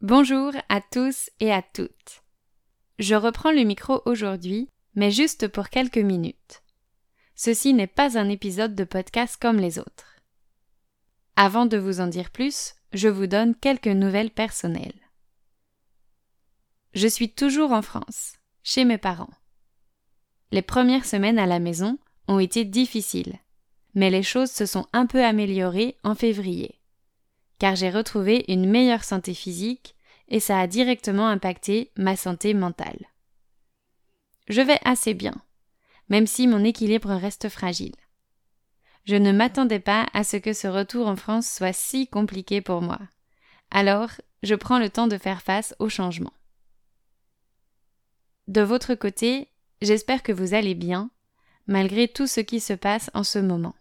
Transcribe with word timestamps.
Bonjour 0.00 0.52
à 0.68 0.80
tous 0.80 1.28
et 1.40 1.52
à 1.52 1.60
toutes. 1.60 2.22
Je 3.00 3.16
reprends 3.16 3.50
le 3.50 3.64
micro 3.64 4.00
aujourd'hui, 4.06 4.70
mais 4.94 5.10
juste 5.10 5.48
pour 5.48 5.70
quelques 5.70 5.98
minutes. 5.98 6.62
Ceci 7.34 7.74
n'est 7.74 7.88
pas 7.88 8.16
un 8.16 8.28
épisode 8.28 8.76
de 8.76 8.84
podcast 8.84 9.36
comme 9.42 9.56
les 9.56 9.80
autres. 9.80 10.20
Avant 11.34 11.66
de 11.66 11.76
vous 11.76 12.00
en 12.00 12.06
dire 12.06 12.30
plus, 12.30 12.74
je 12.92 13.08
vous 13.08 13.26
donne 13.26 13.56
quelques 13.56 13.88
nouvelles 13.88 14.30
personnelles. 14.30 15.00
Je 16.94 17.08
suis 17.08 17.32
toujours 17.32 17.72
en 17.72 17.82
France, 17.82 18.34
chez 18.62 18.84
mes 18.84 18.98
parents. 18.98 19.34
Les 20.52 20.62
premières 20.62 21.06
semaines 21.06 21.40
à 21.40 21.46
la 21.46 21.58
maison 21.58 21.98
ont 22.28 22.38
été 22.38 22.64
difficiles, 22.64 23.40
mais 23.94 24.10
les 24.10 24.22
choses 24.22 24.52
se 24.52 24.64
sont 24.64 24.86
un 24.92 25.06
peu 25.06 25.24
améliorées 25.24 25.96
en 26.04 26.14
février 26.14 26.77
car 27.58 27.76
j'ai 27.76 27.90
retrouvé 27.90 28.44
une 28.48 28.68
meilleure 28.68 29.04
santé 29.04 29.34
physique 29.34 29.94
et 30.28 30.40
ça 30.40 30.60
a 30.60 30.66
directement 30.66 31.28
impacté 31.28 31.90
ma 31.96 32.16
santé 32.16 32.54
mentale. 32.54 32.98
Je 34.48 34.60
vais 34.62 34.78
assez 34.84 35.14
bien, 35.14 35.34
même 36.08 36.26
si 36.26 36.46
mon 36.46 36.64
équilibre 36.64 37.14
reste 37.14 37.48
fragile. 37.48 37.96
Je 39.04 39.16
ne 39.16 39.32
m'attendais 39.32 39.80
pas 39.80 40.06
à 40.12 40.24
ce 40.24 40.36
que 40.36 40.52
ce 40.52 40.68
retour 40.68 41.06
en 41.06 41.16
France 41.16 41.48
soit 41.48 41.72
si 41.72 42.08
compliqué 42.08 42.60
pour 42.60 42.82
moi. 42.82 42.98
Alors, 43.70 44.10
je 44.42 44.54
prends 44.54 44.78
le 44.78 44.90
temps 44.90 45.08
de 45.08 45.18
faire 45.18 45.42
face 45.42 45.74
au 45.78 45.88
changement. 45.88 46.32
De 48.48 48.60
votre 48.60 48.94
côté, 48.94 49.48
j'espère 49.82 50.22
que 50.22 50.32
vous 50.32 50.54
allez 50.54 50.74
bien, 50.74 51.10
malgré 51.66 52.08
tout 52.08 52.26
ce 52.26 52.40
qui 52.40 52.60
se 52.60 52.72
passe 52.72 53.10
en 53.14 53.24
ce 53.24 53.38
moment. 53.38 53.74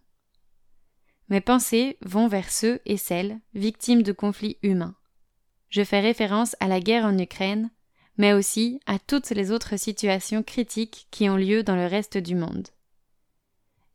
Mes 1.29 1.41
pensées 1.41 1.97
vont 2.01 2.27
vers 2.27 2.49
ceux 2.49 2.79
et 2.85 2.97
celles 2.97 3.39
victimes 3.53 4.03
de 4.03 4.11
conflits 4.13 4.57
humains. 4.63 4.95
Je 5.69 5.83
fais 5.83 5.99
référence 5.99 6.55
à 6.59 6.67
la 6.67 6.79
guerre 6.79 7.05
en 7.05 7.17
Ukraine, 7.17 7.69
mais 8.17 8.33
aussi 8.33 8.79
à 8.85 8.97
toutes 8.97 9.29
les 9.31 9.51
autres 9.51 9.77
situations 9.77 10.41
critiques 10.41 11.07
qui 11.11 11.29
ont 11.29 11.35
lieu 11.35 11.63
dans 11.63 11.75
le 11.75 11.85
reste 11.85 12.17
du 12.17 12.35
monde. 12.35 12.69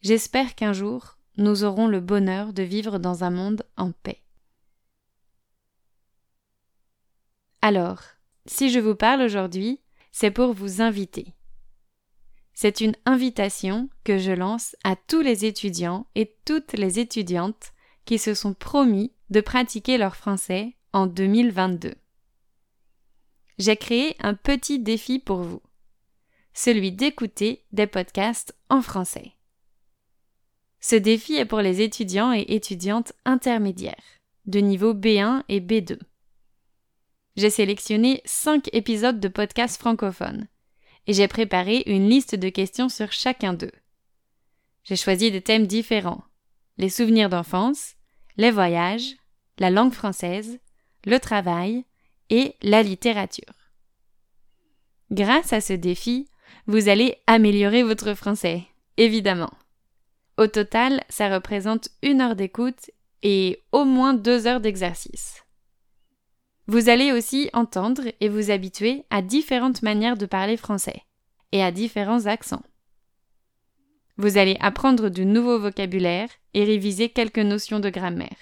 J'espère 0.03 0.55
qu'un 0.55 0.73
jour, 0.73 1.17
nous 1.39 1.65
aurons 1.65 1.87
le 1.87 2.01
bonheur 2.01 2.53
de 2.53 2.63
vivre 2.63 2.99
dans 2.99 3.25
un 3.25 3.31
monde 3.31 3.65
en 3.77 3.93
paix. 3.93 4.23
Alors, 7.63 8.03
si 8.45 8.71
je 8.71 8.81
vous 8.81 8.97
parle 8.97 9.23
aujourd'hui, 9.23 9.81
c'est 10.11 10.33
pour 10.33 10.53
vous 10.53 10.83
inviter. 10.83 11.35
C'est 12.55 12.81
une 12.81 12.97
invitation 13.07 13.89
que 14.05 14.19
je 14.19 14.33
lance 14.33 14.77
à 14.85 14.97
tous 14.97 15.21
les 15.21 15.45
étudiants 15.45 16.07
et 16.15 16.37
toutes 16.45 16.75
les 16.75 16.99
étudiantes 16.99 17.73
qui 18.05 18.19
se 18.19 18.35
sont 18.35 18.55
promis 18.55 19.13
de 19.31 19.41
pratiquer 19.41 19.99
leur 19.99 20.17
français 20.17 20.77
en 20.93 21.07
2022. 21.07 21.95
J'ai 23.59 23.77
créé 23.77 24.17
un 24.19 24.35
petit 24.35 24.79
défi 24.79 25.19
pour 25.19 25.43
vous, 25.43 25.63
celui 26.53 26.93
d'écouter 26.93 27.65
des 27.73 27.87
podcasts 27.87 28.55
en 28.69 28.83
français. 28.83 29.33
Ce 30.81 30.97
défi 30.97 31.35
est 31.35 31.45
pour 31.45 31.61
les 31.61 31.81
étudiants 31.81 32.33
et 32.33 32.45
étudiantes 32.49 33.13
intermédiaires, 33.25 33.95
de 34.47 34.59
niveau 34.59 34.95
B1 34.95 35.45
et 35.49 35.61
B2. 35.61 35.99
J'ai 37.37 37.51
sélectionné 37.51 38.21
5 38.25 38.69
épisodes 38.73 39.21
de 39.21 39.29
podcasts 39.29 39.81
francophones 39.81 40.49
et 41.07 41.13
j'ai 41.13 41.29
préparé 41.29 41.83
une 41.87 42.09
liste 42.09 42.35
de 42.35 42.49
questions 42.49 42.89
sur 42.89 43.13
chacun 43.13 43.55
d'eux. 43.55 43.73
J'ai 44.85 44.97
choisi 44.97 45.31
des 45.31 45.43
thèmes 45.43 45.67
différents 45.67 46.25
les 46.79 46.89
souvenirs 46.89 47.29
d'enfance, 47.29 47.95
les 48.37 48.51
voyages, 48.51 49.15
la 49.59 49.71
langue 49.71 49.93
française, 49.93 50.59
le 51.05 51.19
travail 51.19 51.85
et 52.31 52.57
la 52.63 52.83
littérature. 52.83 53.53
Grâce 55.11 55.53
à 55.53 55.61
ce 55.61 55.75
défi, 55.75 56.29
vous 56.67 56.89
allez 56.89 57.17
améliorer 57.27 57.83
votre 57.83 58.15
français, 58.15 58.65
évidemment. 58.97 59.53
Au 60.39 60.47
total, 60.47 61.05
ça 61.09 61.33
représente 61.33 61.89
une 62.03 62.21
heure 62.21 62.37
d'écoute 62.37 62.91
et 63.23 63.63
au 63.73 63.85
moins 63.85 64.15
deux 64.15 64.47
heures 64.47 64.61
d'exercice. 64.61 65.42
Vous 66.67 66.89
allez 66.89 67.13
aussi 67.13 67.51
entendre 67.53 68.05
et 68.21 68.29
vous 68.29 68.51
habituer 68.51 69.05
à 69.11 69.21
différentes 69.21 69.83
manières 69.83 70.17
de 70.17 70.27
parler 70.27 70.57
français 70.57 71.03
et 71.51 71.63
à 71.63 71.73
différents 71.73 72.27
accents. 72.27 72.63
Vous 74.17 74.39
allez 74.39 74.57
apprendre 74.61 75.09
du 75.09 75.25
nouveau 75.25 75.59
vocabulaire 75.59 76.29
et 76.55 76.65
réviser 76.65 77.09
quelques 77.09 77.39
notions 77.39 77.81
de 77.81 77.91
grammaire. 77.91 78.37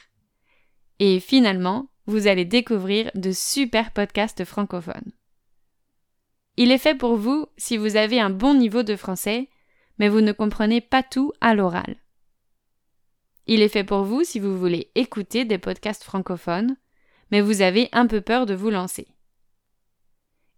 Et 0.98 1.18
finalement, 1.20 1.88
vous 2.06 2.26
allez 2.26 2.44
découvrir 2.44 3.10
de 3.14 3.32
super 3.32 3.92
podcasts 3.92 4.44
francophones. 4.44 5.12
Il 6.56 6.70
est 6.70 6.78
fait 6.78 6.96
pour 6.96 7.16
vous 7.16 7.46
si 7.56 7.78
vous 7.78 7.96
avez 7.96 8.20
un 8.20 8.30
bon 8.30 8.52
niveau 8.52 8.82
de 8.82 8.96
français, 8.96 9.48
mais 9.98 10.08
vous 10.08 10.20
ne 10.20 10.32
comprenez 10.32 10.80
pas 10.80 11.02
tout 11.02 11.32
à 11.40 11.54
l'oral. 11.54 11.96
Il 13.46 13.62
est 13.62 13.68
fait 13.68 13.84
pour 13.84 14.02
vous 14.02 14.24
si 14.24 14.38
vous 14.38 14.58
voulez 14.58 14.90
écouter 14.94 15.44
des 15.44 15.58
podcasts 15.58 16.04
francophones, 16.04 16.76
mais 17.30 17.40
vous 17.40 17.62
avez 17.62 17.88
un 17.92 18.06
peu 18.06 18.20
peur 18.20 18.46
de 18.46 18.54
vous 18.54 18.70
lancer. 18.70 19.08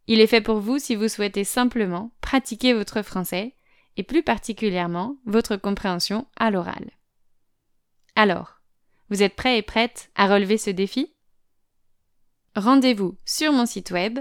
Il 0.07 0.21
est 0.21 0.27
fait 0.27 0.41
pour 0.41 0.59
vous 0.59 0.79
si 0.79 0.97
vous 0.97 1.09
souhaitez 1.09 1.45
simplement 1.45 2.13
pratiquer 2.21 2.75
votre 2.75 3.03
français 3.03 3.55
et 3.97 4.03
plus 4.03 4.23
particulièrement 4.23 5.17
votre 5.27 5.57
compréhension 5.57 6.27
à 6.37 6.51
l'oral. 6.51 6.91
Alors, 8.17 8.61
vous 9.11 9.23
êtes 9.23 9.37
prêt 9.37 9.59
et 9.59 9.63
prête 9.63 10.11
à 10.15 10.27
relever 10.27 10.59
ce 10.59 10.71
défi? 10.71 11.13
Rendez-vous 12.57 13.17
sur 13.25 13.53
mon 13.53 13.67
site 13.67 13.91
web 13.91 14.19